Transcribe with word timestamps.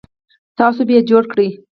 تاسو 0.59 0.79
به 0.87 0.93
یې 0.95 1.01
جوړ 1.09 1.23
کړئ 1.31 1.49